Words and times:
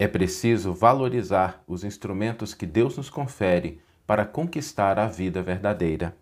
É 0.00 0.08
preciso 0.08 0.72
valorizar 0.72 1.62
os 1.68 1.84
instrumentos 1.84 2.54
que 2.54 2.64
Deus 2.64 2.96
nos 2.96 3.10
confere 3.10 3.82
para 4.06 4.24
conquistar 4.24 4.98
a 4.98 5.06
vida 5.06 5.42
verdadeira. 5.42 6.16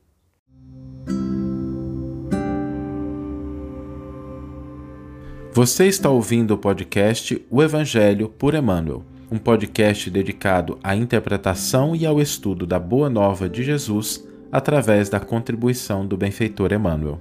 Você 5.52 5.86
está 5.86 6.10
ouvindo 6.10 6.54
o 6.54 6.58
podcast 6.58 7.41
O 7.49 7.62
Evangelho 7.62 8.29
por 8.29 8.52
Emmanuel, 8.52 9.04
um 9.30 9.39
podcast 9.39 10.11
dedicado 10.11 10.77
à 10.83 10.97
interpretação 10.97 11.95
e 11.95 12.05
ao 12.05 12.21
estudo 12.21 12.67
da 12.67 12.81
Boa 12.81 13.09
Nova 13.09 13.49
de 13.49 13.63
Jesus 13.63 14.27
através 14.51 15.09
da 15.09 15.21
contribuição 15.21 16.05
do 16.05 16.17
benfeitor 16.17 16.73
Emmanuel. 16.73 17.21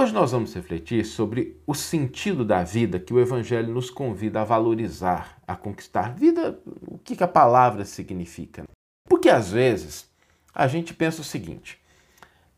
Hoje 0.00 0.14
nós 0.14 0.32
vamos 0.32 0.54
refletir 0.54 1.04
sobre 1.04 1.60
o 1.66 1.74
sentido 1.74 2.42
da 2.42 2.64
vida 2.64 2.98
que 2.98 3.12
o 3.12 3.20
Evangelho 3.20 3.70
nos 3.70 3.90
convida 3.90 4.40
a 4.40 4.44
valorizar, 4.44 5.36
a 5.46 5.54
conquistar. 5.54 6.14
Vida, 6.14 6.58
o 6.86 6.96
que 6.96 7.22
a 7.22 7.28
palavra 7.28 7.84
significa? 7.84 8.64
Porque 9.06 9.28
às 9.28 9.50
vezes 9.52 10.10
a 10.54 10.66
gente 10.66 10.94
pensa 10.94 11.20
o 11.20 11.24
seguinte: 11.24 11.78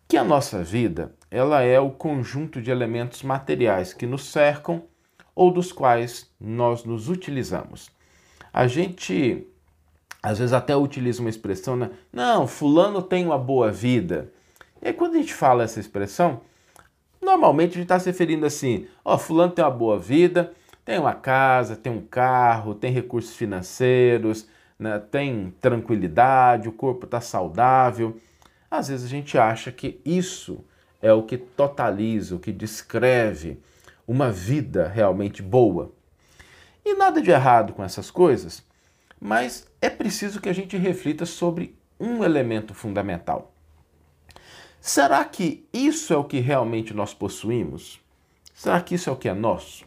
que 0.07 0.17
a 0.17 0.23
nossa 0.23 0.62
vida 0.62 1.17
ela 1.33 1.62
é 1.62 1.81
o 1.81 1.91
conjunto 1.91 2.62
de 2.62 2.70
elementos 2.70 3.25
materiais 3.25 3.93
que 3.93 4.06
nos 4.06 4.27
cercam 4.27 4.84
ou 5.34 5.53
dos 5.53 5.73
quais 5.73 6.31
nós 6.41 6.84
nos 6.84 7.09
utilizamos. 7.09 7.91
A 8.53 8.69
gente 8.69 9.48
às 10.23 10.39
vezes 10.39 10.53
até 10.53 10.77
utiliza 10.77 11.20
uma 11.20 11.31
expressão, 11.31 11.75
né? 11.75 11.91
Não, 12.12 12.47
fulano 12.47 13.03
tem 13.03 13.27
uma 13.27 13.37
boa 13.37 13.73
vida. 13.73 14.33
E 14.81 14.87
aí, 14.87 14.95
quando 14.95 15.17
a 15.17 15.19
gente 15.19 15.34
fala 15.34 15.65
essa 15.65 15.81
expressão, 15.81 16.41
Normalmente 17.23 17.71
a 17.71 17.75
gente 17.75 17.83
está 17.83 17.99
se 18.01 18.07
referindo 18.07 18.45
assim: 18.45 18.87
ó, 19.05 19.17
fulano 19.17 19.53
tem 19.53 19.65
uma 19.65 19.71
boa 19.71 19.99
vida, 19.99 20.53
tem 20.85 20.99
uma 20.99 21.15
casa, 21.15 21.77
tem 21.77 21.93
um 21.93 22.03
carro, 22.03 22.75
tem 22.75 22.93
recursos 22.93 23.37
financeiros, 23.37 24.48
né, 24.78 24.98
tem 24.98 25.55
tranquilidade, 25.61 26.69
o 26.69 26.73
corpo 26.73 27.06
está 27.06 27.20
saudável. 27.20 28.17
Às 28.69 28.89
vezes 28.89 29.06
a 29.06 29.09
gente 29.09 29.39
acha 29.39 29.70
que 29.70 30.00
isso 30.05 30.65
é 31.00 31.12
o 31.12 31.23
que 31.23 31.39
totaliza, 31.39 32.34
o 32.34 32.41
que 32.41 32.53
descreve 32.53 33.61
uma 34.06 34.31
vida 34.31 34.89
realmente 34.89 35.43
boa. 35.43 35.93
E 36.84 36.95
nada 36.95 37.23
de 37.23 37.31
errado 37.31 37.73
com 37.73 37.84
essas 37.84 38.11
coisas, 38.11 38.65
mas 39.20 39.69
é 39.81 39.89
preciso 39.89 40.41
que 40.41 40.48
a 40.48 40.53
gente 40.53 40.77
reflita 40.77 41.25
sobre 41.25 41.77
um 42.00 42.25
elemento 42.25 42.75
fundamental. 42.75 43.52
Será 44.84 45.25
que 45.25 45.64
isso 45.72 46.12
é 46.12 46.16
o 46.16 46.25
que 46.25 46.41
realmente 46.41 46.92
nós 46.92 47.14
possuímos? 47.14 48.00
Será 48.52 48.80
que 48.80 48.97
isso 48.97 49.08
é 49.08 49.12
o 49.12 49.16
que 49.16 49.28
é 49.28 49.33
nosso? 49.33 49.84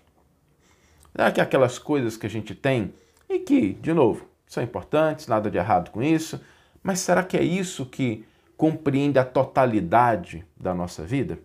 Será 1.12 1.34
que 1.34 1.42
aquelas 1.42 1.78
coisas 1.78 2.16
que 2.16 2.26
a 2.26 2.30
gente 2.30 2.56
tem 2.56 2.94
e 3.28 3.40
que, 3.40 3.74
de 3.74 3.92
novo, 3.92 4.26
são 4.48 4.64
importantes, 4.64 5.28
nada 5.28 5.52
de 5.52 5.58
errado 5.58 5.92
com 5.92 6.02
isso, 6.02 6.40
mas 6.82 7.00
será 7.00 7.24
que 7.24 7.36
é 7.36 7.44
isso 7.44 7.86
que 7.86 8.26
compreende 8.56 9.20
a 9.20 9.26
totalidade 9.26 10.46
da 10.56 10.74
nossa 10.74 11.04
vida? 11.04 11.40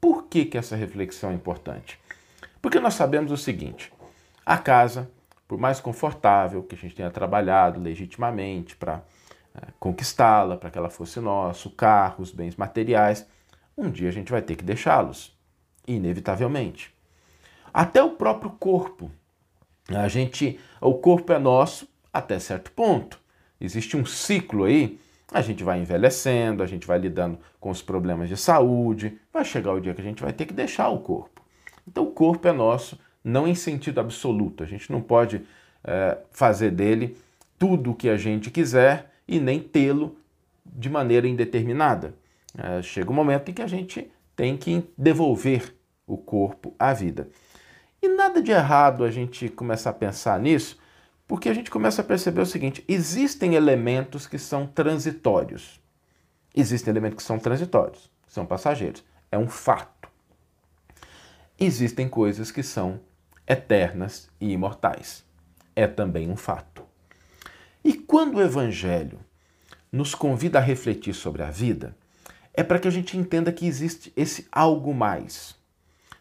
Por 0.00 0.22
que, 0.22 0.46
que 0.46 0.56
essa 0.56 0.74
reflexão 0.74 1.30
é 1.30 1.34
importante? 1.34 2.00
Porque 2.62 2.80
nós 2.80 2.94
sabemos 2.94 3.30
o 3.30 3.36
seguinte: 3.36 3.92
a 4.46 4.56
casa, 4.56 5.10
por 5.46 5.58
mais 5.58 5.78
confortável 5.78 6.62
que 6.62 6.74
a 6.74 6.78
gente 6.78 6.94
tenha 6.94 7.10
trabalhado 7.10 7.78
legitimamente 7.78 8.74
para 8.76 8.94
é, 8.96 9.17
conquistá-la, 9.78 10.56
para 10.56 10.70
que 10.70 10.78
ela 10.78 10.90
fosse 10.90 11.20
nossa, 11.20 11.68
o 11.68 11.70
carro, 11.70 12.22
os 12.22 12.32
bens 12.32 12.56
materiais. 12.56 13.26
Um 13.76 13.90
dia 13.90 14.08
a 14.08 14.12
gente 14.12 14.32
vai 14.32 14.42
ter 14.42 14.56
que 14.56 14.64
deixá-los, 14.64 15.36
inevitavelmente. 15.86 16.92
Até 17.72 18.02
o 18.02 18.10
próprio 18.10 18.50
corpo. 18.50 19.10
A 19.88 20.08
gente, 20.08 20.58
o 20.80 20.94
corpo 20.94 21.32
é 21.32 21.38
nosso 21.38 21.88
até 22.12 22.38
certo 22.38 22.70
ponto. 22.72 23.20
Existe 23.60 23.96
um 23.96 24.04
ciclo 24.04 24.64
aí. 24.64 24.98
A 25.32 25.42
gente 25.42 25.62
vai 25.62 25.80
envelhecendo, 25.80 26.62
a 26.62 26.66
gente 26.66 26.86
vai 26.86 26.98
lidando 26.98 27.38
com 27.60 27.70
os 27.70 27.82
problemas 27.82 28.28
de 28.28 28.36
saúde. 28.36 29.18
Vai 29.32 29.44
chegar 29.44 29.72
o 29.72 29.80
dia 29.80 29.94
que 29.94 30.00
a 30.00 30.04
gente 30.04 30.22
vai 30.22 30.32
ter 30.32 30.46
que 30.46 30.54
deixar 30.54 30.88
o 30.88 31.00
corpo. 31.00 31.42
Então 31.86 32.04
o 32.04 32.10
corpo 32.10 32.48
é 32.48 32.52
nosso, 32.52 32.98
não 33.22 33.46
em 33.46 33.54
sentido 33.54 34.00
absoluto. 34.00 34.62
A 34.62 34.66
gente 34.66 34.90
não 34.90 35.00
pode 35.00 35.42
é, 35.84 36.18
fazer 36.32 36.70
dele 36.70 37.16
tudo 37.58 37.90
o 37.90 37.94
que 37.94 38.08
a 38.08 38.16
gente 38.16 38.50
quiser 38.50 39.10
e 39.28 39.38
nem 39.38 39.60
tê-lo 39.60 40.16
de 40.64 40.88
maneira 40.88 41.28
indeterminada. 41.28 42.14
É, 42.56 42.82
chega 42.82 43.10
um 43.10 43.14
momento 43.14 43.50
em 43.50 43.54
que 43.54 43.62
a 43.62 43.66
gente 43.66 44.10
tem 44.34 44.56
que 44.56 44.88
devolver 44.96 45.74
o 46.06 46.16
corpo 46.16 46.74
à 46.78 46.92
vida. 46.92 47.28
E 48.00 48.08
nada 48.08 48.40
de 48.40 48.50
errado 48.50 49.04
a 49.04 49.10
gente 49.10 49.48
começar 49.48 49.90
a 49.90 49.94
pensar 49.94 50.40
nisso, 50.40 50.78
porque 51.26 51.48
a 51.48 51.54
gente 51.54 51.70
começa 51.70 52.00
a 52.00 52.04
perceber 52.04 52.40
o 52.40 52.46
seguinte: 52.46 52.84
existem 52.88 53.54
elementos 53.54 54.26
que 54.26 54.38
são 54.38 54.66
transitórios. 54.66 55.80
Existem 56.56 56.90
elementos 56.90 57.18
que 57.18 57.22
são 57.22 57.38
transitórios, 57.38 58.10
que 58.26 58.32
são 58.32 58.46
passageiros. 58.46 59.04
É 59.30 59.36
um 59.36 59.48
fato. 59.48 60.08
Existem 61.60 62.08
coisas 62.08 62.50
que 62.50 62.62
são 62.62 63.00
eternas 63.46 64.30
e 64.40 64.52
imortais. 64.52 65.24
É 65.74 65.86
também 65.86 66.30
um 66.30 66.36
fato. 66.36 66.87
E 67.88 67.94
quando 67.94 68.34
o 68.34 68.42
Evangelho 68.42 69.18
nos 69.90 70.14
convida 70.14 70.58
a 70.58 70.60
refletir 70.60 71.14
sobre 71.14 71.42
a 71.42 71.50
vida, 71.50 71.96
é 72.52 72.62
para 72.62 72.78
que 72.78 72.86
a 72.86 72.90
gente 72.90 73.16
entenda 73.16 73.50
que 73.50 73.66
existe 73.66 74.12
esse 74.14 74.46
algo 74.52 74.92
mais. 74.92 75.56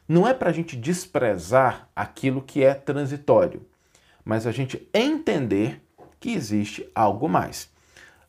Não 0.07 0.25
é 0.25 0.33
para 0.33 0.49
a 0.49 0.53
gente 0.53 0.77
desprezar 0.77 1.89
aquilo 1.93 2.41
que 2.41 2.63
é 2.63 2.73
transitório, 2.73 3.65
mas 4.23 4.47
a 4.47 4.51
gente 4.53 4.87
entender 4.93 5.81
que 6.21 6.31
existe 6.31 6.89
algo 6.95 7.27
mais. 7.27 7.69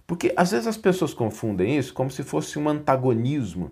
Porque 0.05 0.35
às 0.37 0.51
vezes 0.51 0.67
as 0.67 0.77
pessoas 0.77 1.15
confundem 1.15 1.79
isso 1.79 1.95
como 1.95 2.11
se 2.11 2.25
fosse 2.25 2.59
um 2.59 2.69
antagonismo, 2.69 3.71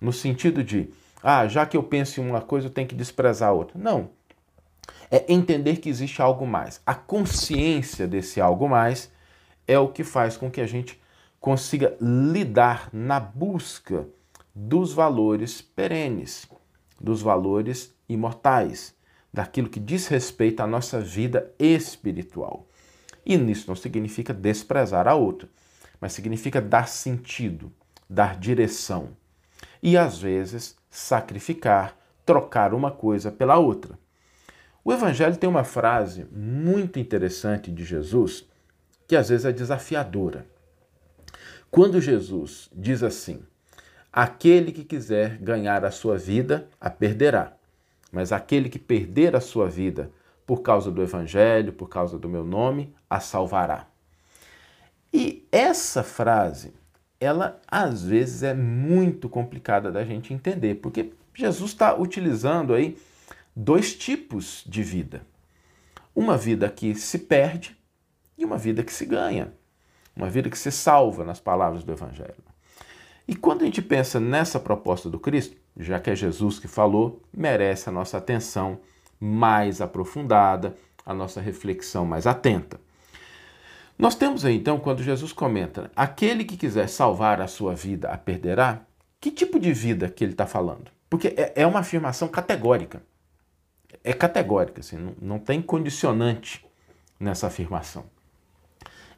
no 0.00 0.12
sentido 0.12 0.64
de, 0.64 0.90
ah, 1.22 1.46
já 1.46 1.64
que 1.64 1.76
eu 1.76 1.84
penso 1.84 2.20
em 2.20 2.28
uma 2.28 2.40
coisa, 2.40 2.66
eu 2.66 2.72
tenho 2.72 2.88
que 2.88 2.96
desprezar 2.96 3.50
a 3.50 3.52
outra. 3.52 3.78
Não 3.78 4.10
é 5.10 5.32
entender 5.32 5.76
que 5.76 5.88
existe 5.88 6.20
algo 6.20 6.46
mais. 6.46 6.80
A 6.86 6.94
consciência 6.94 8.06
desse 8.06 8.40
algo 8.40 8.68
mais 8.68 9.10
é 9.66 9.78
o 9.78 9.88
que 9.88 10.04
faz 10.04 10.36
com 10.36 10.50
que 10.50 10.60
a 10.60 10.66
gente 10.66 11.00
consiga 11.40 11.96
lidar 12.00 12.88
na 12.92 13.20
busca 13.20 14.06
dos 14.54 14.92
valores 14.92 15.60
perenes, 15.60 16.46
dos 17.00 17.20
valores 17.20 17.94
imortais, 18.08 18.94
daquilo 19.32 19.68
que 19.68 19.80
diz 19.80 20.06
respeito 20.06 20.60
à 20.60 20.66
nossa 20.66 21.00
vida 21.00 21.52
espiritual. 21.58 22.66
E 23.26 23.36
nisso 23.36 23.64
não 23.68 23.74
significa 23.74 24.32
desprezar 24.32 25.08
a 25.08 25.14
outra, 25.14 25.48
mas 26.00 26.12
significa 26.12 26.60
dar 26.60 26.88
sentido, 26.88 27.72
dar 28.08 28.36
direção 28.38 29.16
e 29.82 29.96
às 29.96 30.18
vezes 30.18 30.76
sacrificar, 30.88 31.96
trocar 32.24 32.72
uma 32.72 32.90
coisa 32.90 33.30
pela 33.30 33.58
outra. 33.58 33.98
O 34.84 34.92
Evangelho 34.92 35.36
tem 35.36 35.48
uma 35.48 35.64
frase 35.64 36.26
muito 36.30 36.98
interessante 36.98 37.72
de 37.72 37.84
Jesus 37.84 38.46
que 39.08 39.16
às 39.16 39.30
vezes 39.30 39.46
é 39.46 39.52
desafiadora. 39.52 40.46
Quando 41.70 42.00
Jesus 42.00 42.68
diz 42.70 43.02
assim: 43.02 43.42
Aquele 44.12 44.70
que 44.72 44.84
quiser 44.84 45.38
ganhar 45.38 45.84
a 45.86 45.90
sua 45.90 46.18
vida, 46.18 46.68
a 46.78 46.90
perderá. 46.90 47.54
Mas 48.12 48.30
aquele 48.30 48.68
que 48.68 48.78
perder 48.78 49.34
a 49.34 49.40
sua 49.40 49.68
vida 49.68 50.10
por 50.46 50.60
causa 50.60 50.90
do 50.90 51.02
Evangelho, 51.02 51.72
por 51.72 51.88
causa 51.88 52.18
do 52.18 52.28
meu 52.28 52.44
nome, 52.44 52.94
a 53.08 53.18
salvará. 53.18 53.86
E 55.12 55.48
essa 55.50 56.02
frase, 56.02 56.74
ela 57.18 57.58
às 57.66 58.04
vezes 58.04 58.42
é 58.42 58.52
muito 58.52 59.28
complicada 59.28 59.90
da 59.90 60.04
gente 60.04 60.34
entender, 60.34 60.76
porque 60.76 61.12
Jesus 61.34 61.70
está 61.70 61.96
utilizando 61.96 62.74
aí 62.74 62.98
dois 63.54 63.94
tipos 63.94 64.64
de 64.66 64.82
vida. 64.82 65.22
Uma 66.14 66.36
vida 66.36 66.68
que 66.68 66.94
se 66.94 67.18
perde 67.18 67.76
e 68.36 68.44
uma 68.44 68.58
vida 68.58 68.82
que 68.82 68.92
se 68.92 69.04
ganha. 69.06 69.52
Uma 70.14 70.28
vida 70.28 70.48
que 70.48 70.58
se 70.58 70.70
salva, 70.70 71.24
nas 71.24 71.40
palavras 71.40 71.84
do 71.84 71.92
Evangelho. 71.92 72.34
E 73.26 73.34
quando 73.34 73.62
a 73.62 73.64
gente 73.64 73.82
pensa 73.82 74.20
nessa 74.20 74.60
proposta 74.60 75.08
do 75.08 75.18
Cristo, 75.18 75.56
já 75.76 75.98
que 75.98 76.10
é 76.10 76.14
Jesus 76.14 76.58
que 76.58 76.68
falou, 76.68 77.22
merece 77.32 77.88
a 77.88 77.92
nossa 77.92 78.18
atenção 78.18 78.78
mais 79.18 79.80
aprofundada, 79.80 80.76
a 81.04 81.14
nossa 81.14 81.40
reflexão 81.40 82.04
mais 82.04 82.26
atenta. 82.26 82.78
Nós 83.98 84.14
temos 84.14 84.44
aí 84.44 84.56
então, 84.56 84.78
quando 84.78 85.02
Jesus 85.02 85.32
comenta, 85.32 85.90
aquele 85.94 86.44
que 86.44 86.56
quiser 86.56 86.88
salvar 86.88 87.40
a 87.40 87.46
sua 87.46 87.74
vida 87.74 88.08
a 88.10 88.18
perderá, 88.18 88.82
que 89.20 89.30
tipo 89.30 89.58
de 89.58 89.72
vida 89.72 90.08
que 90.08 90.22
ele 90.22 90.32
está 90.32 90.46
falando? 90.46 90.90
Porque 91.08 91.28
é, 91.28 91.52
é 91.56 91.66
uma 91.66 91.80
afirmação 91.80 92.28
categórica 92.28 93.02
é 94.02 94.12
categórica, 94.12 94.80
assim, 94.80 94.96
não, 94.96 95.14
não 95.20 95.38
tem 95.38 95.60
condicionante 95.60 96.64
nessa 97.18 97.46
afirmação. 97.46 98.04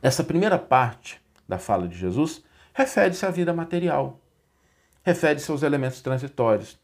Essa 0.02 0.22
primeira 0.22 0.58
parte 0.58 1.20
da 1.48 1.58
fala 1.58 1.88
de 1.88 1.96
Jesus 1.96 2.42
refere-se 2.74 3.24
à 3.24 3.30
vida 3.30 3.52
material, 3.52 4.20
refere-se 5.02 5.50
aos 5.50 5.62
elementos 5.62 6.00
transitórios. 6.00 6.78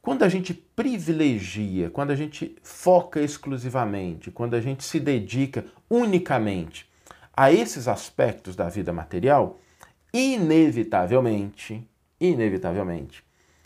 Quando 0.00 0.24
a 0.24 0.28
gente 0.28 0.52
privilegia, 0.52 1.88
quando 1.88 2.10
a 2.10 2.16
gente 2.16 2.56
foca 2.62 3.20
exclusivamente, 3.20 4.30
quando 4.30 4.54
a 4.54 4.60
gente 4.60 4.84
se 4.84 4.98
dedica 4.98 5.64
unicamente 5.88 6.90
a 7.34 7.52
esses 7.52 7.88
aspectos 7.88 8.54
da 8.54 8.68
vida 8.68 8.92
material, 8.92 9.60
inevitavelmente, 10.12 11.88
inevitavelmente, 12.20 13.24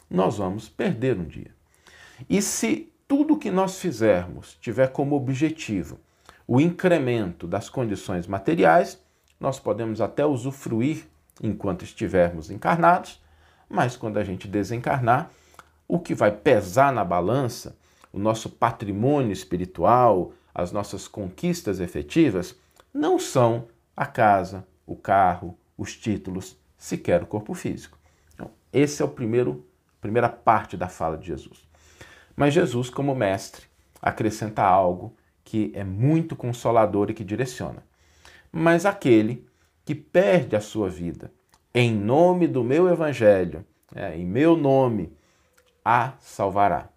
nós 0.08 0.38
vamos 0.38 0.68
perder 0.68 1.18
um 1.18 1.24
dia. 1.24 1.50
E 2.28 2.40
se 2.40 2.92
tudo 3.08 3.38
que 3.38 3.50
nós 3.50 3.78
fizermos 3.78 4.56
tiver 4.60 4.88
como 4.88 5.16
objetivo 5.16 6.00
o 6.46 6.60
incremento 6.60 7.46
das 7.46 7.68
condições 7.68 8.26
materiais, 8.26 9.02
nós 9.38 9.58
podemos 9.58 10.00
até 10.00 10.24
usufruir 10.24 11.06
enquanto 11.42 11.84
estivermos 11.84 12.50
encarnados, 12.50 13.20
mas 13.68 13.96
quando 13.96 14.18
a 14.18 14.24
gente 14.24 14.46
desencarnar, 14.46 15.30
o 15.88 15.98
que 15.98 16.14
vai 16.14 16.30
pesar 16.30 16.92
na 16.92 17.04
balança, 17.04 17.76
o 18.12 18.18
nosso 18.18 18.48
patrimônio 18.48 19.32
espiritual, 19.32 20.32
as 20.54 20.72
nossas 20.72 21.06
conquistas 21.06 21.80
efetivas, 21.80 22.56
não 22.94 23.18
são 23.18 23.66
a 23.96 24.06
casa, 24.06 24.66
o 24.86 24.96
carro, 24.96 25.58
os 25.76 25.96
títulos, 25.96 26.56
sequer 26.78 27.22
o 27.22 27.26
corpo 27.26 27.54
físico. 27.54 27.98
Então, 28.34 28.50
esse 28.72 29.02
é 29.02 29.04
o 29.04 29.08
primeiro, 29.08 29.66
primeira 30.00 30.28
parte 30.28 30.76
da 30.76 30.88
fala 30.88 31.18
de 31.18 31.26
Jesus. 31.26 31.65
Mas 32.36 32.52
Jesus, 32.52 32.90
como 32.90 33.14
mestre, 33.14 33.66
acrescenta 34.00 34.62
algo 34.62 35.16
que 35.42 35.72
é 35.74 35.82
muito 35.82 36.36
consolador 36.36 37.10
e 37.10 37.14
que 37.14 37.24
direciona. 37.24 37.82
Mas 38.52 38.84
aquele 38.84 39.46
que 39.84 39.94
perde 39.94 40.54
a 40.54 40.60
sua 40.60 40.88
vida 40.88 41.32
em 41.72 41.92
nome 41.92 42.46
do 42.46 42.64
meu 42.64 42.88
evangelho, 42.88 43.64
é, 43.94 44.16
em 44.16 44.24
meu 44.24 44.56
nome, 44.56 45.12
a 45.84 46.14
salvará. 46.20 46.88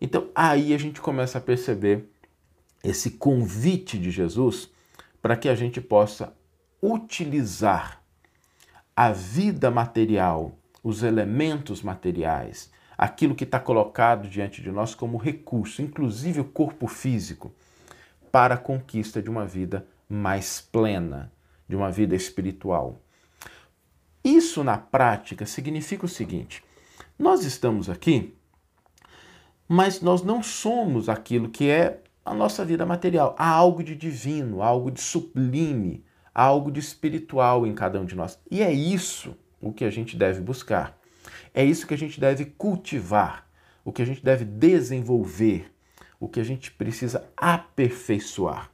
Então 0.00 0.28
aí 0.34 0.74
a 0.74 0.78
gente 0.78 1.00
começa 1.00 1.38
a 1.38 1.40
perceber 1.40 2.08
esse 2.82 3.12
convite 3.12 3.98
de 3.98 4.10
Jesus 4.10 4.70
para 5.22 5.36
que 5.36 5.48
a 5.48 5.54
gente 5.54 5.80
possa 5.80 6.36
utilizar 6.82 8.02
a 8.94 9.10
vida 9.10 9.70
material, 9.70 10.52
os 10.82 11.02
elementos 11.02 11.82
materiais, 11.82 12.70
aquilo 12.96 13.34
que 13.34 13.44
está 13.44 13.58
colocado 13.58 14.28
diante 14.28 14.62
de 14.62 14.70
nós 14.70 14.94
como 14.94 15.16
recurso, 15.16 15.82
inclusive 15.82 16.40
o 16.40 16.44
corpo 16.44 16.86
físico, 16.86 17.52
para 18.30 18.54
a 18.54 18.58
conquista 18.58 19.22
de 19.22 19.30
uma 19.30 19.46
vida 19.46 19.86
mais 20.08 20.60
plena, 20.60 21.32
de 21.68 21.76
uma 21.76 21.90
vida 21.90 22.14
espiritual. 22.14 23.00
Isso 24.22 24.64
na 24.64 24.78
prática 24.78 25.44
significa 25.44 26.06
o 26.06 26.08
seguinte: 26.08 26.62
nós 27.18 27.44
estamos 27.44 27.90
aqui, 27.90 28.34
mas 29.68 30.00
nós 30.00 30.22
não 30.22 30.42
somos 30.42 31.08
aquilo 31.08 31.48
que 31.48 31.68
é 31.70 32.00
a 32.24 32.32
nossa 32.32 32.64
vida 32.64 32.86
material. 32.86 33.34
Há 33.38 33.48
algo 33.48 33.82
de 33.82 33.94
divino, 33.94 34.62
algo 34.62 34.90
de 34.90 35.00
sublime, 35.00 36.04
algo 36.34 36.70
de 36.70 36.80
espiritual 36.80 37.66
em 37.66 37.74
cada 37.74 38.00
um 38.00 38.04
de 38.04 38.16
nós. 38.16 38.38
E 38.50 38.62
é 38.62 38.72
isso 38.72 39.36
o 39.60 39.72
que 39.72 39.84
a 39.84 39.90
gente 39.90 40.16
deve 40.16 40.40
buscar. 40.40 40.98
É 41.52 41.64
isso 41.64 41.86
que 41.86 41.94
a 41.94 41.98
gente 41.98 42.20
deve 42.20 42.44
cultivar, 42.44 43.48
o 43.84 43.92
que 43.92 44.02
a 44.02 44.04
gente 44.04 44.24
deve 44.24 44.44
desenvolver, 44.44 45.72
o 46.18 46.28
que 46.28 46.40
a 46.40 46.44
gente 46.44 46.70
precisa 46.70 47.28
aperfeiçoar. 47.36 48.70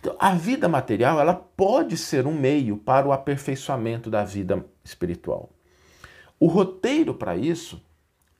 Então, 0.00 0.14
a 0.18 0.34
vida 0.34 0.68
material 0.68 1.18
ela 1.18 1.34
pode 1.34 1.96
ser 1.96 2.26
um 2.26 2.38
meio 2.38 2.76
para 2.76 3.08
o 3.08 3.12
aperfeiçoamento 3.12 4.10
da 4.10 4.22
vida 4.22 4.64
espiritual. 4.84 5.50
O 6.38 6.46
roteiro 6.46 7.14
para 7.14 7.36
isso 7.36 7.82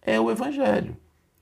é 0.02 0.20
o 0.20 0.30
Evangelho. 0.30 0.94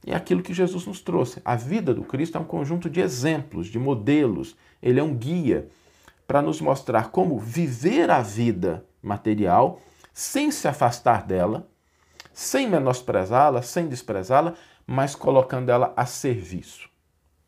É 0.07 0.15
aquilo 0.15 0.43
que 0.43 0.55
Jesus 0.55 0.87
nos 0.87 1.01
trouxe. 1.01 1.41
A 1.45 1.57
vida 1.57 1.93
do 1.95 2.03
Cristo 2.03 2.39
é 2.39 2.41
um 2.41 2.45
conjunto 2.45 2.89
de 2.91 3.01
exemplos, 3.01 3.67
de 3.67 3.79
modelos. 3.79 4.57
Ele 4.81 5.01
é 5.01 5.03
um 5.03 5.15
guia 5.15 5.69
para 6.27 6.43
nos 6.43 6.61
mostrar 6.61 7.11
como 7.11 7.39
viver 7.39 8.11
a 8.11 8.21
vida 8.21 8.85
material 9.03 9.81
sem 10.13 10.51
se 10.51 10.69
afastar 10.69 11.27
dela, 11.27 11.69
sem 12.33 12.69
menosprezá-la, 12.69 13.63
sem 13.63 13.89
desprezá-la, 13.89 14.55
mas 14.87 15.15
colocando 15.15 15.71
ela 15.71 15.93
a 15.97 16.07
serviço 16.07 16.89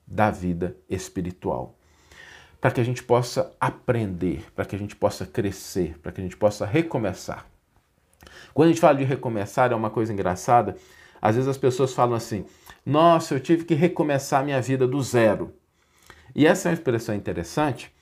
da 0.07 0.31
vida 0.31 0.77
espiritual. 0.89 1.77
Para 2.61 2.71
que 2.71 2.81
a 2.81 2.85
gente 2.85 3.03
possa 3.03 3.55
aprender, 3.61 4.51
para 4.55 4.65
que 4.65 4.75
a 4.75 4.79
gente 4.79 4.97
possa 4.97 5.27
crescer, 5.27 5.99
para 5.99 6.13
que 6.13 6.21
a 6.21 6.25
gente 6.25 6.37
possa 6.37 6.65
recomeçar. 6.65 7.47
Quando 8.55 8.69
a 8.69 8.73
gente 8.73 8.81
fala 8.81 8.97
de 8.97 9.05
recomeçar, 9.05 9.73
é 9.73 9.75
uma 9.75 9.91
coisa 9.91 10.13
engraçada. 10.13 10.77
Às 11.21 11.35
vezes 11.35 11.49
as 11.49 11.59
pessoas 11.59 11.93
falam 11.93 12.15
assim: 12.15 12.47
Nossa, 12.85 13.35
eu 13.35 13.41
tive 13.41 13.65
que 13.65 13.75
recomeçar 13.75 14.45
minha 14.45 14.61
vida 14.63 14.87
do 14.87 15.03
zero. 15.03 15.55
E 16.35 16.47
essa 16.47 16.69
é 16.69 16.71
uma 16.71 16.75
expressão 16.75 17.15
interessante, 17.15 17.95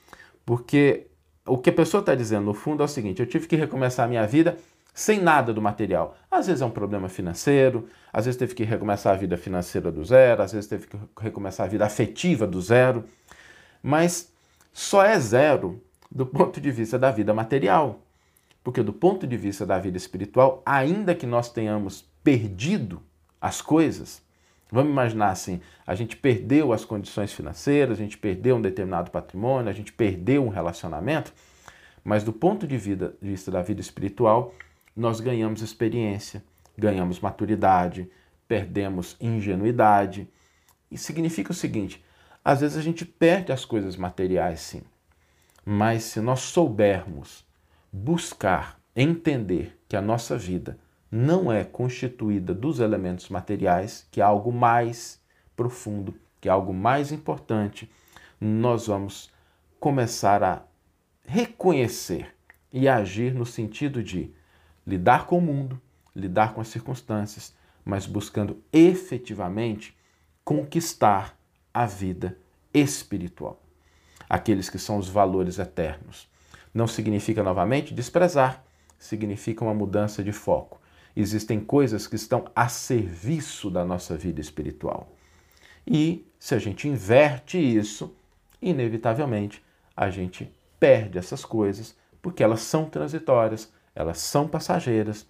porque 0.45 1.07
o 1.45 1.57
que 1.57 1.69
a 1.69 1.73
pessoa 1.73 1.99
está 1.99 2.15
dizendo 2.15 2.45
no 2.45 2.53
fundo 2.53 2.81
é 2.81 2.85
o 2.85 2.89
seguinte: 2.89 3.21
eu 3.21 3.27
tive 3.27 3.47
que 3.47 3.55
recomeçar 3.55 4.07
minha 4.07 4.25
vida 4.25 4.57
sem 4.93 5.19
nada 5.19 5.53
do 5.53 5.61
material. 5.61 6.15
Às 6.29 6.47
vezes 6.47 6.61
é 6.61 6.65
um 6.65 6.71
problema 6.71 7.09
financeiro, 7.09 7.87
às 8.11 8.25
vezes 8.25 8.37
teve 8.37 8.53
que 8.53 8.63
recomeçar 8.63 9.13
a 9.13 9.17
vida 9.17 9.35
financeira 9.37 9.91
do 9.91 10.05
zero, 10.05 10.43
às 10.43 10.53
vezes 10.53 10.69
teve 10.69 10.87
que 10.87 10.97
recomeçar 11.19 11.65
a 11.65 11.69
vida 11.69 11.85
afetiva 11.85 12.45
do 12.45 12.61
zero, 12.61 13.03
mas 13.81 14.31
só 14.71 15.03
é 15.03 15.19
zero 15.19 15.81
do 16.11 16.25
ponto 16.25 16.61
de 16.61 16.71
vista 16.71 16.97
da 16.99 17.11
vida 17.11 17.33
material. 17.33 17.99
Porque, 18.63 18.81
do 18.81 18.93
ponto 18.93 19.27
de 19.27 19.35
vista 19.35 19.65
da 19.65 19.77
vida 19.77 19.97
espiritual, 19.97 20.61
ainda 20.65 21.13
que 21.13 21.25
nós 21.25 21.49
tenhamos 21.49 22.05
perdido 22.23 23.01
as 23.41 23.61
coisas, 23.61 24.21
vamos 24.73 24.91
imaginar 24.91 25.29
assim: 25.29 25.61
a 25.85 25.93
gente 25.93 26.17
perdeu 26.17 26.73
as 26.73 26.83
condições 26.83 27.31
financeiras, 27.31 27.99
a 27.99 28.01
gente 28.01 28.17
perdeu 28.17 28.55
um 28.55 28.61
determinado 28.61 29.11
patrimônio, 29.11 29.69
a 29.69 29.73
gente 29.73 29.93
perdeu 29.93 30.43
um 30.43 30.49
relacionamento, 30.49 31.31
mas 32.03 32.23
do 32.23 32.33
ponto 32.33 32.65
de 32.65 32.75
vista 33.21 33.51
da 33.51 33.61
vida 33.61 33.79
espiritual, 33.79 34.53
nós 34.95 35.19
ganhamos 35.19 35.61
experiência, 35.61 36.43
ganhamos 36.75 37.19
maturidade, 37.19 38.09
perdemos 38.47 39.15
ingenuidade. 39.21 40.27
E 40.89 40.97
significa 40.97 41.51
o 41.51 41.55
seguinte: 41.55 42.03
às 42.43 42.61
vezes 42.61 42.75
a 42.75 42.81
gente 42.81 43.05
perde 43.05 43.51
as 43.51 43.63
coisas 43.63 43.95
materiais, 43.95 44.59
sim, 44.59 44.81
mas 45.63 46.03
se 46.03 46.19
nós 46.19 46.39
soubermos 46.39 47.45
buscar 47.91 48.79
entender 48.95 49.79
que 49.87 49.95
a 49.95 50.01
nossa 50.01 50.35
vida 50.35 50.79
não 51.15 51.51
é 51.51 51.63
constituída 51.63 52.55
dos 52.55 52.79
elementos 52.79 53.29
materiais, 53.29 54.07
que 54.09 54.19
é 54.19 54.23
algo 54.23 54.51
mais 54.51 55.21
profundo, 55.55 56.15
que 56.41 56.49
é 56.49 56.51
algo 56.51 56.73
mais 56.73 57.11
importante, 57.11 57.87
nós 58.41 58.87
vamos 58.87 59.31
começar 59.79 60.43
a 60.43 60.63
reconhecer 61.23 62.33
e 62.71 62.87
agir 62.87 63.31
no 63.31 63.45
sentido 63.45 64.01
de 64.01 64.31
lidar 64.87 65.27
com 65.27 65.37
o 65.37 65.41
mundo, 65.41 65.79
lidar 66.15 66.55
com 66.55 66.61
as 66.61 66.69
circunstâncias, 66.69 67.53
mas 67.85 68.07
buscando 68.07 68.59
efetivamente 68.73 69.95
conquistar 70.43 71.37
a 71.71 71.85
vida 71.85 72.39
espiritual. 72.73 73.61
Aqueles 74.27 74.67
que 74.67 74.79
são 74.79 74.97
os 74.97 75.09
valores 75.09 75.59
eternos. 75.59 76.27
Não 76.73 76.87
significa, 76.87 77.43
novamente, 77.43 77.93
desprezar, 77.93 78.63
significa 78.97 79.63
uma 79.63 79.75
mudança 79.75 80.23
de 80.23 80.31
foco. 80.31 80.81
Existem 81.15 81.59
coisas 81.59 82.07
que 82.07 82.15
estão 82.15 82.45
a 82.55 82.67
serviço 82.67 83.69
da 83.69 83.85
nossa 83.85 84.17
vida 84.17 84.41
espiritual. 84.41 85.07
E 85.85 86.25
se 86.39 86.55
a 86.55 86.59
gente 86.59 86.87
inverte 86.87 87.57
isso, 87.57 88.15
inevitavelmente 88.61 89.63
a 89.95 90.09
gente 90.09 90.51
perde 90.79 91.17
essas 91.17 91.45
coisas, 91.45 91.95
porque 92.21 92.43
elas 92.43 92.61
são 92.61 92.85
transitórias, 92.85 93.71
elas 93.93 94.17
são 94.17 94.47
passageiras. 94.47 95.27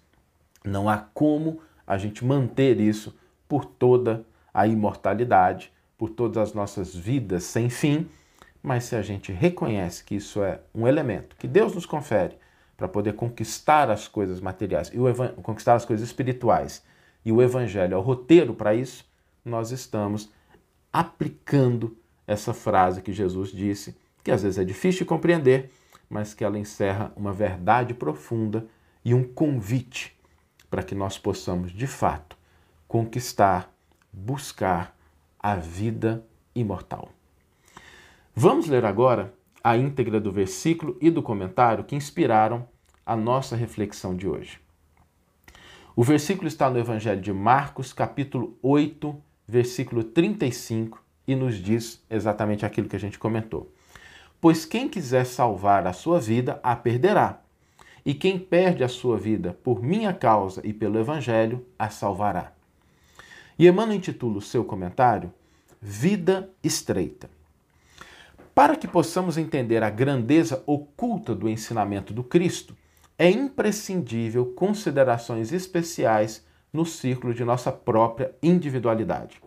Não 0.64 0.88
há 0.88 0.98
como 0.98 1.60
a 1.86 1.98
gente 1.98 2.24
manter 2.24 2.80
isso 2.80 3.14
por 3.46 3.64
toda 3.64 4.24
a 4.52 4.66
imortalidade, 4.66 5.70
por 5.98 6.08
todas 6.08 6.38
as 6.38 6.54
nossas 6.54 6.94
vidas 6.94 7.44
sem 7.44 7.68
fim 7.68 8.08
mas 8.64 8.84
se 8.84 8.96
a 8.96 9.02
gente 9.02 9.30
reconhece 9.30 10.02
que 10.02 10.14
isso 10.14 10.42
é 10.42 10.58
um 10.74 10.88
elemento 10.88 11.36
que 11.36 11.46
Deus 11.46 11.74
nos 11.74 11.84
confere 11.84 12.38
para 12.76 12.88
poder 12.88 13.14
conquistar 13.14 13.90
as 13.90 14.08
coisas 14.08 14.40
materiais 14.40 14.90
e 14.92 14.98
o 14.98 15.42
conquistar 15.42 15.74
as 15.74 15.84
coisas 15.84 16.06
espirituais, 16.06 16.84
e 17.24 17.32
o 17.32 17.40
evangelho 17.40 17.94
é 17.94 17.96
o 17.96 18.00
roteiro 18.00 18.54
para 18.54 18.74
isso, 18.74 19.04
nós 19.44 19.70
estamos 19.70 20.30
aplicando 20.92 21.96
essa 22.26 22.52
frase 22.52 23.02
que 23.02 23.12
Jesus 23.12 23.50
disse, 23.50 23.96
que 24.22 24.30
às 24.30 24.42
vezes 24.42 24.58
é 24.58 24.64
difícil 24.64 25.00
de 25.00 25.04
compreender, 25.06 25.70
mas 26.08 26.34
que 26.34 26.44
ela 26.44 26.58
encerra 26.58 27.12
uma 27.16 27.32
verdade 27.32 27.94
profunda 27.94 28.66
e 29.04 29.14
um 29.14 29.24
convite 29.24 30.16
para 30.70 30.82
que 30.82 30.94
nós 30.94 31.18
possamos, 31.18 31.70
de 31.72 31.86
fato, 31.86 32.36
conquistar, 32.88 33.72
buscar 34.12 34.96
a 35.38 35.56
vida 35.56 36.24
imortal. 36.54 37.10
Vamos 38.34 38.66
ler 38.66 38.84
agora 38.84 39.32
a 39.64 39.78
íntegra 39.78 40.20
do 40.20 40.30
versículo 40.30 40.98
e 41.00 41.10
do 41.10 41.22
comentário 41.22 41.84
que 41.84 41.96
inspiraram 41.96 42.68
a 43.06 43.16
nossa 43.16 43.56
reflexão 43.56 44.14
de 44.14 44.28
hoje. 44.28 44.60
O 45.96 46.04
versículo 46.04 46.46
está 46.46 46.68
no 46.68 46.78
Evangelho 46.78 47.20
de 47.20 47.32
Marcos, 47.32 47.90
capítulo 47.90 48.58
8, 48.62 49.16
versículo 49.48 50.04
35, 50.04 51.02
e 51.26 51.34
nos 51.34 51.56
diz 51.56 52.04
exatamente 52.10 52.66
aquilo 52.66 52.88
que 52.88 52.96
a 52.96 53.00
gente 53.00 53.18
comentou. 53.18 53.72
Pois 54.38 54.66
quem 54.66 54.86
quiser 54.86 55.24
salvar 55.24 55.86
a 55.86 55.94
sua 55.94 56.20
vida, 56.20 56.60
a 56.62 56.76
perderá. 56.76 57.40
E 58.04 58.12
quem 58.12 58.38
perde 58.38 58.84
a 58.84 58.88
sua 58.88 59.16
vida 59.16 59.58
por 59.64 59.82
minha 59.82 60.12
causa 60.12 60.60
e 60.62 60.74
pelo 60.74 60.98
Evangelho, 60.98 61.64
a 61.78 61.88
salvará. 61.88 62.52
E 63.58 63.66
Emmanuel 63.66 63.96
intitula 63.96 64.36
o 64.36 64.42
seu 64.42 64.62
comentário 64.62 65.32
Vida 65.80 66.50
Estreita. 66.62 67.33
Para 68.54 68.76
que 68.76 68.86
possamos 68.86 69.36
entender 69.36 69.82
a 69.82 69.90
grandeza 69.90 70.62
oculta 70.64 71.34
do 71.34 71.48
ensinamento 71.48 72.12
do 72.12 72.22
Cristo, 72.22 72.76
é 73.18 73.28
imprescindível 73.28 74.46
considerações 74.54 75.52
especiais 75.52 76.46
no 76.72 76.86
círculo 76.86 77.34
de 77.34 77.44
nossa 77.44 77.72
própria 77.72 78.32
individualidade. 78.40 79.42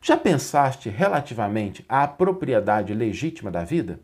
Já 0.00 0.16
pensaste 0.16 0.88
relativamente 0.88 1.84
à 1.88 2.06
propriedade 2.06 2.92
legítima 2.92 3.50
da 3.50 3.64
vida? 3.64 3.98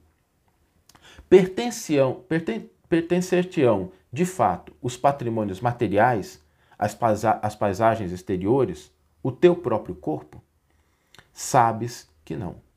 Pertenciam, 1.29 2.15
perten, 2.29 2.71
pertencer-te-ão, 2.89 3.93
de 4.13 4.25
fato, 4.25 4.75
os 4.83 4.97
patrimônios 4.97 5.61
materiais, 5.61 6.43
as, 6.77 6.99
as 7.43 7.55
paisagens 7.55 8.11
exteriores, 8.11 8.93
o 9.23 9.31
teu 9.31 9.55
próprio 9.55 9.95
corpo? 9.95 10.43
Sabes 11.33 12.09
que 12.25 12.35
não. 12.35 12.70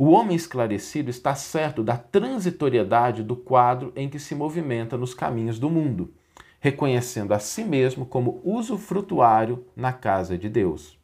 O 0.00 0.10
homem 0.10 0.36
esclarecido 0.36 1.10
está 1.10 1.34
certo 1.34 1.82
da 1.82 1.96
transitoriedade 1.96 3.24
do 3.24 3.34
quadro 3.34 3.92
em 3.96 4.08
que 4.08 4.20
se 4.20 4.32
movimenta 4.32 4.96
nos 4.96 5.12
caminhos 5.12 5.58
do 5.58 5.68
mundo, 5.68 6.14
reconhecendo 6.60 7.34
a 7.34 7.40
si 7.40 7.64
mesmo 7.64 8.06
como 8.06 8.40
usufrutuário 8.44 9.66
na 9.74 9.92
casa 9.92 10.38
de 10.38 10.48
Deus. 10.48 10.96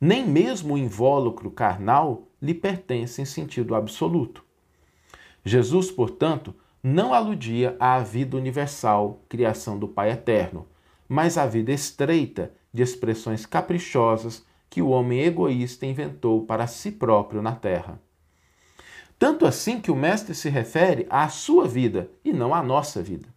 Nem 0.00 0.26
mesmo 0.26 0.72
o 0.72 0.78
invólucro 0.78 1.50
carnal 1.50 2.26
lhe 2.40 2.54
pertence 2.54 3.20
em 3.20 3.26
sentido 3.26 3.74
absoluto. 3.74 4.42
Jesus, 5.44 5.90
portanto, 5.90 6.54
não 6.82 7.12
aludia 7.12 7.76
à 7.78 7.98
vida 7.98 8.38
universal, 8.38 9.20
criação 9.28 9.78
do 9.78 9.86
Pai 9.86 10.12
eterno, 10.12 10.66
mas 11.06 11.36
à 11.36 11.46
vida 11.46 11.72
estreita 11.72 12.52
de 12.72 12.82
expressões 12.82 13.44
caprichosas 13.44 14.46
que 14.70 14.82
o 14.82 14.88
homem 14.88 15.20
egoísta 15.20 15.86
inventou 15.86 16.44
para 16.44 16.66
si 16.66 16.90
próprio 16.90 17.42
na 17.42 17.54
terra. 17.54 18.00
Tanto 19.18 19.46
assim 19.46 19.80
que 19.80 19.90
o 19.90 19.96
Mestre 19.96 20.34
se 20.34 20.48
refere 20.48 21.06
à 21.10 21.28
sua 21.28 21.66
vida 21.66 22.10
e 22.24 22.32
não 22.32 22.54
à 22.54 22.62
nossa 22.62 23.02
vida. 23.02 23.28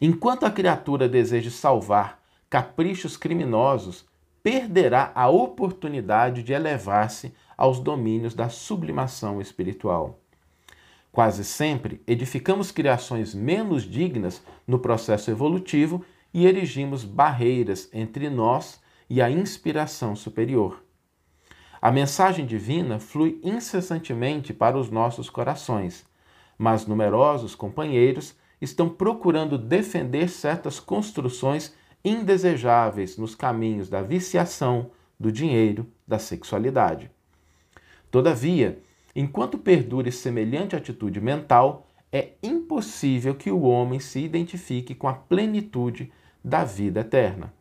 Enquanto 0.00 0.44
a 0.44 0.50
criatura 0.50 1.08
deseja 1.08 1.50
salvar 1.50 2.20
caprichos 2.48 3.16
criminosos, 3.16 4.04
perderá 4.42 5.12
a 5.14 5.28
oportunidade 5.28 6.42
de 6.42 6.52
elevar-se 6.52 7.32
aos 7.56 7.78
domínios 7.78 8.34
da 8.34 8.48
sublimação 8.48 9.40
espiritual. 9.40 10.18
Quase 11.12 11.44
sempre 11.44 12.02
edificamos 12.06 12.70
criações 12.70 13.34
menos 13.34 13.82
dignas 13.82 14.42
no 14.66 14.78
processo 14.78 15.30
evolutivo 15.30 16.04
e 16.32 16.46
erigimos 16.46 17.04
barreiras 17.04 17.88
entre 17.92 18.30
nós 18.30 18.80
e 19.10 19.20
a 19.20 19.28
inspiração 19.28 20.14
superior. 20.14 20.84
A 21.82 21.90
mensagem 21.90 22.46
divina 22.46 23.00
flui 23.00 23.40
incessantemente 23.42 24.54
para 24.54 24.78
os 24.78 24.88
nossos 24.88 25.28
corações, 25.28 26.06
mas 26.56 26.86
numerosos 26.86 27.56
companheiros 27.56 28.36
estão 28.60 28.88
procurando 28.88 29.58
defender 29.58 30.28
certas 30.28 30.78
construções 30.78 31.74
indesejáveis 32.04 33.16
nos 33.16 33.34
caminhos 33.34 33.88
da 33.88 34.00
viciação, 34.00 34.92
do 35.18 35.32
dinheiro, 35.32 35.86
da 36.06 36.18
sexualidade. 36.18 37.10
Todavia, 38.10 38.80
enquanto 39.16 39.58
perdure 39.58 40.12
semelhante 40.12 40.76
atitude 40.76 41.20
mental, 41.20 41.88
é 42.12 42.32
impossível 42.42 43.34
que 43.34 43.50
o 43.50 43.62
homem 43.62 43.98
se 43.98 44.20
identifique 44.20 44.94
com 44.94 45.08
a 45.08 45.14
plenitude 45.14 46.12
da 46.44 46.64
vida 46.64 47.00
eterna 47.00 47.52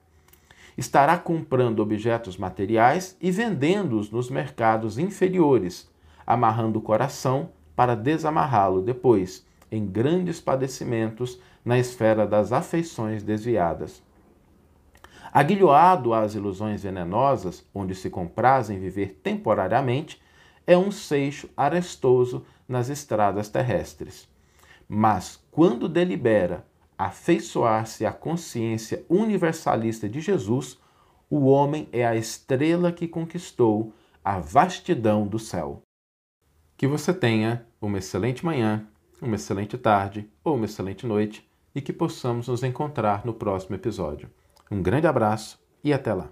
estará 0.79 1.17
comprando 1.17 1.81
objetos 1.81 2.37
materiais 2.37 3.17
e 3.19 3.29
vendendo-os 3.31 4.09
nos 4.09 4.29
mercados 4.29 4.97
inferiores, 4.97 5.91
amarrando 6.25 6.79
o 6.79 6.81
coração 6.81 7.49
para 7.75 7.95
desamarrá-lo 7.95 8.81
depois, 8.81 9.45
em 9.69 9.85
grandes 9.85 10.39
padecimentos 10.39 11.37
na 11.65 11.77
esfera 11.77 12.25
das 12.25 12.53
afeições 12.53 13.23
desviadas. 13.23 14.01
Aguilhoado 15.33 16.13
às 16.13 16.33
ilusões 16.33 16.81
venenosas, 16.81 17.65
onde 17.75 17.93
se 17.93 18.09
comprazem 18.09 18.79
viver 18.79 19.19
temporariamente, 19.21 20.21
é 20.65 20.77
um 20.77 20.91
seixo 20.91 21.49
arestoso 21.57 22.45
nas 22.65 22.87
estradas 22.87 23.49
terrestres. 23.49 24.29
Mas, 24.87 25.43
quando 25.51 25.89
delibera 25.89 26.65
afeiçoar-se 26.99 28.05
à 28.05 28.11
consciência 28.11 29.05
universalista 29.07 30.09
de 30.09 30.19
Jesus, 30.19 30.77
o 31.29 31.45
homem 31.45 31.87
é 31.93 32.05
a 32.05 32.13
estrela 32.13 32.91
que 32.91 33.07
conquistou 33.07 33.93
a 34.21 34.37
vastidão 34.37 35.25
do 35.25 35.39
céu. 35.39 35.81
Que 36.75 36.85
você 36.85 37.13
tenha 37.13 37.65
uma 37.81 37.99
excelente 37.99 38.43
manhã, 38.43 38.85
uma 39.21 39.35
excelente 39.35 39.77
tarde 39.77 40.29
ou 40.43 40.55
uma 40.55 40.65
excelente 40.65 41.07
noite 41.07 41.49
e 41.73 41.79
que 41.79 41.93
possamos 41.93 42.49
nos 42.49 42.63
encontrar 42.63 43.25
no 43.25 43.33
próximo 43.33 43.77
episódio. 43.77 44.29
Um 44.69 44.81
grande 44.81 45.07
abraço 45.07 45.57
e 45.81 45.93
até 45.93 46.13
lá! 46.13 46.29